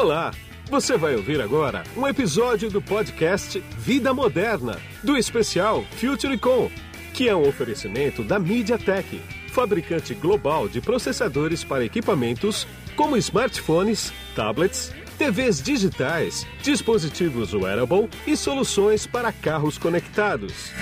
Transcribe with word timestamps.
Olá! 0.00 0.32
Você 0.70 0.96
vai 0.96 1.14
ouvir 1.14 1.42
agora 1.42 1.82
um 1.94 2.08
episódio 2.08 2.70
do 2.70 2.80
podcast 2.80 3.62
Vida 3.76 4.14
Moderna, 4.14 4.78
do 5.04 5.14
especial 5.14 5.84
FutureCon, 5.90 6.70
que 7.12 7.28
é 7.28 7.36
um 7.36 7.46
oferecimento 7.46 8.24
da 8.24 8.38
MediaTek, 8.38 9.20
fabricante 9.48 10.14
global 10.14 10.70
de 10.70 10.80
processadores 10.80 11.62
para 11.62 11.84
equipamentos 11.84 12.66
como 12.96 13.14
smartphones, 13.18 14.10
tablets, 14.34 14.90
TVs 15.18 15.60
digitais, 15.60 16.46
dispositivos 16.62 17.52
wearable 17.52 18.08
e 18.26 18.34
soluções 18.38 19.06
para 19.06 19.30
carros 19.30 19.76
conectados. 19.76 20.72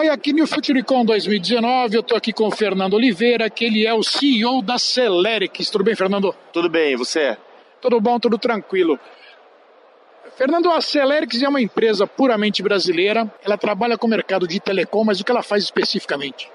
Bom, 0.00 0.04
e 0.04 0.08
aqui 0.08 0.32
no 0.32 0.46
FutureCon 0.46 1.04
2019 1.04 1.94
eu 1.94 2.00
estou 2.00 2.16
aqui 2.16 2.32
com 2.32 2.46
o 2.46 2.50
Fernando 2.50 2.94
Oliveira, 2.94 3.50
que 3.50 3.66
ele 3.66 3.86
é 3.86 3.92
o 3.92 4.02
CEO 4.02 4.62
da 4.62 4.78
Celerix. 4.78 5.68
Tudo 5.68 5.84
bem, 5.84 5.94
Fernando? 5.94 6.34
Tudo 6.54 6.70
bem, 6.70 6.94
e 6.94 6.96
você? 6.96 7.36
Tudo 7.82 8.00
bom, 8.00 8.18
tudo 8.18 8.38
tranquilo. 8.38 8.98
Fernando, 10.38 10.70
a 10.70 10.80
Celerix 10.80 11.42
é 11.42 11.46
uma 11.46 11.60
empresa 11.60 12.06
puramente 12.06 12.62
brasileira. 12.62 13.30
Ela 13.44 13.58
trabalha 13.58 13.98
com 13.98 14.06
o 14.06 14.10
mercado 14.10 14.48
de 14.48 14.58
telecom, 14.58 15.04
mas 15.04 15.20
o 15.20 15.24
que 15.24 15.30
ela 15.30 15.42
faz 15.42 15.64
especificamente? 15.64 16.50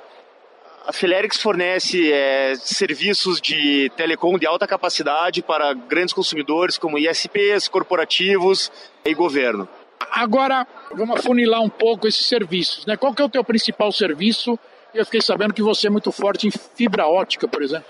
A 0.87 0.91
Celerix 0.91 1.39
fornece 1.39 2.11
é, 2.11 2.55
serviços 2.55 3.39
de 3.39 3.91
telecom 3.95 4.39
de 4.39 4.47
alta 4.47 4.65
capacidade 4.65 5.43
para 5.43 5.71
grandes 5.71 6.15
consumidores 6.15 6.79
como 6.79 6.97
ISPs, 6.97 7.67
corporativos 7.67 8.71
e 9.05 9.13
governo. 9.13 9.69
Agora, 10.11 10.67
vamos 10.93 11.19
afunilar 11.19 11.61
um 11.61 11.69
pouco 11.69 12.07
esses 12.07 12.25
serviços. 12.25 12.85
Né? 12.85 12.95
Qual 12.95 13.13
que 13.13 13.21
é 13.21 13.25
o 13.25 13.29
teu 13.29 13.43
principal 13.43 13.91
serviço? 13.91 14.57
Eu 14.93 15.03
fiquei 15.05 15.21
sabendo 15.21 15.53
que 15.53 15.61
você 15.61 15.87
é 15.87 15.89
muito 15.89 16.11
forte 16.11 16.47
em 16.47 16.51
fibra 16.51 17.07
ótica, 17.07 17.47
por 17.47 17.61
exemplo. 17.61 17.87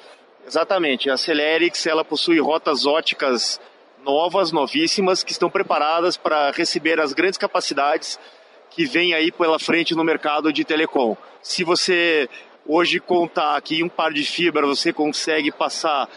Exatamente. 0.47 1.09
A 1.09 1.17
Celerix 1.17 1.85
ela 1.85 2.03
possui 2.03 2.39
rotas 2.39 2.85
óticas 2.85 3.59
novas, 4.03 4.51
novíssimas, 4.51 5.23
que 5.23 5.31
estão 5.31 5.49
preparadas 5.49 6.15
para 6.15 6.51
receber 6.51 6.99
as 6.99 7.13
grandes 7.13 7.37
capacidades 7.37 8.19
que 8.69 8.85
vêm 8.85 9.13
aí 9.13 9.31
pela 9.31 9.57
frente 9.57 9.95
no 9.95 10.03
mercado 10.03 10.53
de 10.53 10.63
telecom. 10.63 11.15
Se 11.41 11.63
você 11.63 12.29
hoje 12.65 12.99
contar 12.99 13.59
que 13.61 13.83
um 13.83 13.89
par 13.89 14.11
de 14.11 14.23
fibra 14.23 14.65
você 14.65 14.91
consegue 14.91 15.51
passar, 15.51 16.09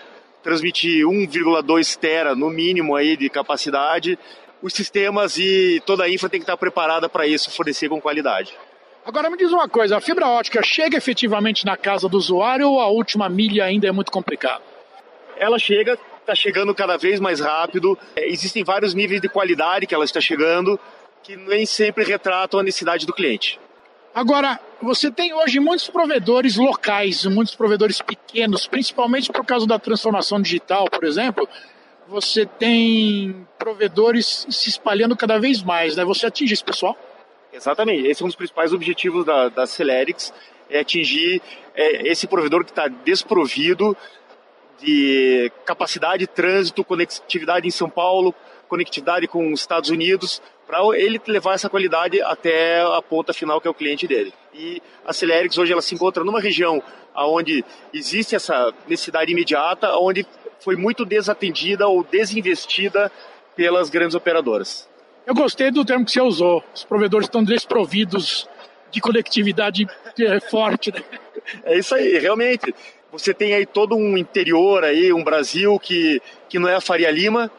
transmitir 0.42 1.04
1,2 1.04 1.96
tera 1.96 2.34
no 2.34 2.50
mínimo 2.50 2.96
aí 2.96 3.16
de 3.16 3.28
capacidade, 3.28 4.18
os 4.62 4.72
sistemas 4.72 5.38
e 5.38 5.82
toda 5.86 6.04
a 6.04 6.10
infra 6.10 6.28
tem 6.28 6.40
que 6.40 6.44
estar 6.44 6.56
preparada 6.56 7.08
para 7.08 7.26
isso, 7.26 7.50
fornecer 7.50 7.88
com 7.88 8.00
qualidade. 8.00 8.52
Agora 9.04 9.30
me 9.30 9.38
diz 9.38 9.50
uma 9.50 9.68
coisa, 9.68 9.96
a 9.96 10.00
fibra 10.00 10.26
ótica 10.26 10.62
chega 10.62 10.96
efetivamente 10.96 11.64
na 11.64 11.76
casa 11.76 12.08
do 12.08 12.18
usuário 12.18 12.68
ou 12.68 12.80
a 12.80 12.88
última 12.88 13.28
milha 13.28 13.64
ainda 13.64 13.88
é 13.88 13.92
muito 13.92 14.12
complicado? 14.12 14.62
Ela 15.38 15.58
chega, 15.58 15.98
está 16.20 16.34
chegando 16.34 16.74
cada 16.74 16.98
vez 16.98 17.18
mais 17.18 17.40
rápido. 17.40 17.96
É, 18.14 18.28
existem 18.28 18.62
vários 18.62 18.92
níveis 18.92 19.20
de 19.20 19.28
qualidade 19.28 19.86
que 19.86 19.94
ela 19.94 20.04
está 20.04 20.20
chegando, 20.20 20.78
que 21.22 21.36
nem 21.36 21.64
sempre 21.64 22.04
retratam 22.04 22.60
a 22.60 22.62
necessidade 22.62 23.06
do 23.06 23.12
cliente. 23.14 23.58
Agora, 24.14 24.58
você 24.82 25.10
tem 25.10 25.32
hoje 25.32 25.60
muitos 25.60 25.88
provedores 25.88 26.56
locais, 26.56 27.24
muitos 27.24 27.54
provedores 27.54 28.02
pequenos, 28.02 28.66
principalmente 28.66 29.30
por 29.30 29.44
causa 29.46 29.66
da 29.66 29.78
transformação 29.78 30.42
digital, 30.42 30.86
por 30.90 31.04
exemplo. 31.04 31.48
Você 32.08 32.46
tem 32.46 33.46
provedores 33.58 34.46
se 34.48 34.70
espalhando 34.70 35.14
cada 35.14 35.38
vez 35.38 35.62
mais, 35.62 35.94
né? 35.94 36.04
Você 36.06 36.26
atinge 36.26 36.54
esse 36.54 36.64
pessoal? 36.64 36.96
Exatamente. 37.52 38.08
Esse 38.08 38.22
é 38.22 38.24
um 38.24 38.28
dos 38.28 38.36
principais 38.36 38.72
objetivos 38.72 39.26
da, 39.26 39.50
da 39.50 39.66
Celerix, 39.66 40.32
é 40.70 40.80
atingir 40.80 41.42
é, 41.74 42.08
esse 42.08 42.26
provedor 42.26 42.64
que 42.64 42.70
está 42.70 42.88
desprovido 42.88 43.94
de 44.80 45.52
capacidade 45.66 46.20
de 46.20 46.26
trânsito, 46.26 46.82
conectividade 46.82 47.68
em 47.68 47.70
São 47.70 47.90
Paulo, 47.90 48.34
conectividade 48.68 49.26
com 49.28 49.52
os 49.52 49.60
Estados 49.60 49.90
Unidos, 49.90 50.40
para 50.66 50.78
ele 50.94 51.20
levar 51.26 51.54
essa 51.54 51.68
qualidade 51.68 52.22
até 52.22 52.80
a 52.80 53.02
ponta 53.02 53.34
final 53.34 53.60
que 53.60 53.68
é 53.68 53.70
o 53.70 53.74
cliente 53.74 54.06
dele. 54.06 54.32
E 54.54 54.80
a 55.04 55.12
Celerix 55.12 55.58
hoje 55.58 55.72
ela 55.72 55.82
se 55.82 55.94
encontra 55.94 56.24
numa 56.24 56.40
região 56.40 56.82
onde 57.14 57.62
existe 57.92 58.34
essa 58.34 58.72
necessidade 58.86 59.30
imediata, 59.30 59.94
onde 59.98 60.26
foi 60.60 60.76
muito 60.76 61.04
desatendida 61.04 61.86
ou 61.86 62.04
desinvestida 62.04 63.10
pelas 63.56 63.90
grandes 63.90 64.14
operadoras. 64.14 64.88
Eu 65.26 65.34
gostei 65.34 65.70
do 65.70 65.84
termo 65.84 66.04
que 66.04 66.12
você 66.12 66.20
usou. 66.20 66.64
Os 66.74 66.84
provedores 66.84 67.26
estão 67.26 67.44
desprovidos 67.44 68.48
de 68.90 69.00
conectividade 69.00 69.86
é, 70.18 70.40
forte. 70.40 70.90
Né? 70.90 71.02
É 71.64 71.78
isso 71.78 71.94
aí, 71.94 72.18
realmente. 72.18 72.74
Você 73.12 73.32
tem 73.32 73.54
aí 73.54 73.66
todo 73.66 73.96
um 73.96 74.16
interior 74.16 74.84
aí, 74.84 75.12
um 75.12 75.24
Brasil 75.24 75.78
que, 75.78 76.20
que 76.48 76.58
não 76.58 76.68
é 76.68 76.74
a 76.74 76.80
Faria 76.80 77.10
Lima, 77.10 77.50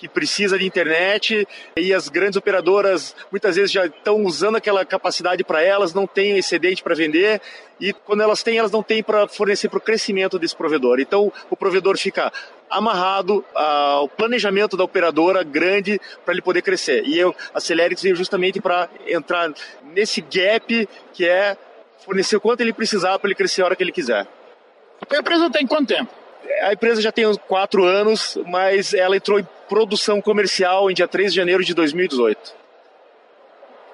que 0.00 0.08
precisa 0.08 0.58
de 0.58 0.64
internet 0.64 1.46
e 1.76 1.92
as 1.92 2.08
grandes 2.08 2.38
operadoras 2.38 3.14
muitas 3.30 3.56
vezes 3.56 3.70
já 3.70 3.84
estão 3.84 4.24
usando 4.24 4.56
aquela 4.56 4.82
capacidade 4.82 5.44
para 5.44 5.62
elas, 5.62 5.92
não 5.92 6.06
têm 6.06 6.38
excedente 6.38 6.82
para 6.82 6.94
vender 6.94 7.38
e 7.78 7.92
quando 7.92 8.22
elas 8.22 8.42
têm, 8.42 8.56
elas 8.56 8.70
não 8.70 8.82
têm 8.82 9.02
para 9.02 9.28
fornecer 9.28 9.68
para 9.68 9.76
o 9.76 9.80
crescimento 9.80 10.38
desse 10.38 10.56
provedor. 10.56 11.00
Então 11.00 11.30
o 11.50 11.56
provedor 11.56 11.98
fica 11.98 12.32
amarrado 12.70 13.44
ao 13.54 14.08
planejamento 14.08 14.74
da 14.74 14.84
operadora 14.84 15.42
grande 15.42 16.00
para 16.24 16.32
ele 16.32 16.40
poder 16.40 16.62
crescer. 16.62 17.04
E 17.06 17.18
eu, 17.18 17.36
a 17.52 17.60
Celerix 17.60 18.02
veio 18.02 18.16
justamente 18.16 18.58
para 18.58 18.88
entrar 19.06 19.52
nesse 19.92 20.22
gap 20.22 20.88
que 21.12 21.28
é 21.28 21.58
fornecer 22.06 22.36
o 22.36 22.40
quanto 22.40 22.62
ele 22.62 22.72
precisar 22.72 23.18
para 23.18 23.28
ele 23.28 23.34
crescer 23.34 23.60
a 23.60 23.66
hora 23.66 23.76
que 23.76 23.82
ele 23.82 23.92
quiser. 23.92 24.26
A 25.10 25.18
empresa 25.18 25.50
tem 25.50 25.66
quanto 25.66 25.88
tempo? 25.88 26.10
A 26.62 26.72
empresa 26.72 27.02
já 27.02 27.12
tem 27.12 27.26
uns 27.26 27.36
quatro 27.36 27.84
anos, 27.84 28.38
mas 28.46 28.94
ela 28.94 29.14
entrou 29.14 29.38
em 29.38 29.46
produção 29.70 30.20
comercial 30.20 30.90
em 30.90 30.94
dia 30.94 31.06
3 31.06 31.32
de 31.32 31.36
janeiro 31.36 31.64
de 31.64 31.72
2018. 31.72 32.56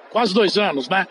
Quase 0.09 0.33
dois 0.33 0.57
anos, 0.57 0.89
né? 0.89 1.07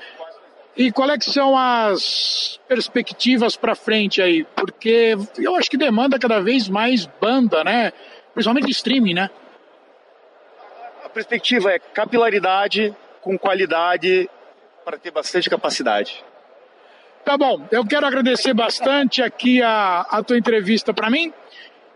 E 0.77 0.91
qual 0.91 1.09
é 1.09 1.16
que 1.16 1.31
são 1.31 1.56
as 1.56 2.59
perspectivas 2.66 3.56
para 3.56 3.76
frente 3.76 4.21
aí? 4.21 4.43
Porque 4.56 5.16
eu 5.38 5.55
acho 5.55 5.71
que 5.71 5.76
demanda 5.76 6.19
cada 6.19 6.41
vez 6.41 6.69
mais 6.69 7.06
banda, 7.06 7.62
né? 7.62 7.93
Principalmente 8.34 8.69
streaming, 8.72 9.15
né? 9.15 9.31
A 11.05 11.09
perspectiva 11.09 11.71
é 11.71 11.78
capilaridade 11.78 12.94
com 13.22 13.38
qualidade 13.38 14.28
para 14.84 14.99
ter 14.99 15.12
bastante 15.12 15.49
capacidade. 15.49 16.25
Tá 17.25 17.38
bom, 17.38 17.66
eu 17.71 17.87
quero 17.87 18.05
agradecer 18.05 18.53
bastante 18.53 19.22
aqui 19.22 19.62
a, 19.62 20.00
a 20.10 20.22
tua 20.22 20.37
entrevista 20.37 20.93
para 20.93 21.09
mim 21.09 21.32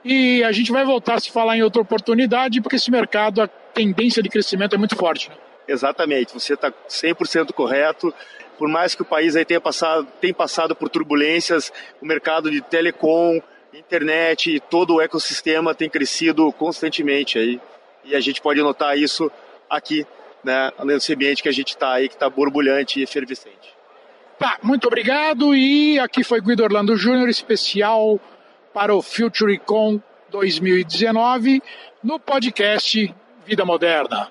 e 0.05 0.43
a 0.45 0.53
gente 0.53 0.73
vai 0.73 0.85
voltar 0.85 1.15
a 1.15 1.21
se 1.21 1.31
falar 1.31 1.57
em 1.57 1.63
outra 1.63 1.83
oportunidade 1.83 2.61
porque 2.61 2.77
esse 2.77 2.91
mercado, 2.91 3.43
a 3.43 3.49
tendência 3.49 4.23
de 4.23 4.29
crescimento 4.29 4.75
é 4.75 4.79
muito 4.79 4.97
forte. 4.97 5.29
Né? 5.29 5.37
Exatamente, 5.69 6.33
você 6.33 6.55
está 6.55 6.73
100% 6.89 7.53
correto. 7.53 8.13
Por 8.59 8.69
mais 8.69 8.95
que 8.95 9.03
o 9.03 9.05
país 9.05 9.37
aí 9.37 9.45
tenha 9.45 9.61
passado, 9.61 10.07
tenha 10.21 10.35
passado 10.35 10.75
por 10.75 10.89
turbulências, 10.89 11.73
o 12.01 12.07
mercado 12.07 12.51
de 12.51 12.61
telecom, 12.61 13.41
internet 13.73 14.55
e 14.55 14.61
todo 14.61 14.97
o 14.97 15.01
ecossistema 15.01 15.75
tem 15.75 15.89
crescido 15.89 16.53
constantemente 16.53 17.39
aí. 17.39 17.61
E 18.05 18.15
a 18.15 18.21
gente 18.21 18.41
pode 18.41 18.61
notar 18.61 18.99
isso 18.99 19.31
aqui, 19.69 20.07
né, 20.43 20.71
nesse 20.85 21.13
ambiente 21.15 21.43
que 21.43 21.49
a 21.49 21.53
gente 21.53 21.69
está 21.69 21.93
aí, 21.93 22.09
que 22.09 22.15
está 22.15 22.29
borbulhante 22.29 23.01
e 23.01 23.03
efervescente. 23.03 23.75
Tá, 24.39 24.59
muito 24.63 24.87
obrigado. 24.87 25.55
E 25.55 25.99
aqui 25.99 26.25
foi 26.25 26.41
Guido 26.41 26.65
Orlando 26.65 26.97
Júnior, 26.97 27.29
especial 27.29 28.19
para 28.73 28.95
o 28.95 29.03
FutureCon 29.03 30.01
2019, 30.31 31.63
no 32.03 32.19
podcast 32.19 33.15
Vida 33.47 33.65
Moderna. 33.65 34.31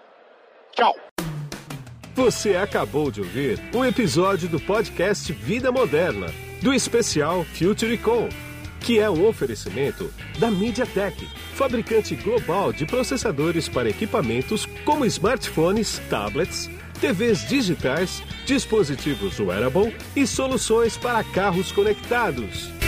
Tchau. 0.76 0.96
Você 2.16 2.56
acabou 2.56 3.12
de 3.12 3.22
ouvir 3.22 3.60
um 3.74 3.84
episódio 3.84 4.48
do 4.50 4.60
podcast 4.60 5.32
Vida 5.32 5.72
Moderna, 5.72 6.28
do 6.62 6.74
especial 6.74 7.44
FutureCon, 7.44 8.30
que 8.82 9.00
é 9.00 9.10
um 9.10 9.28
oferecimento 9.28 10.12
da 10.38 10.50
MediaTek, 10.50 11.28
fabricante 11.54 12.16
global 12.16 12.72
de 12.72 12.86
processadores 12.86 13.68
para 13.68 13.90
equipamentos 13.90 14.66
como 14.86 15.06
smartphones, 15.06 16.00
tablets, 16.10 16.70
TVs 17.00 17.48
digitais, 17.48 18.24
dispositivos 18.46 19.40
wearable 19.40 19.96
e 20.16 20.26
soluções 20.26 20.98
para 20.98 21.24
carros 21.24 21.72
conectados. 21.72 22.79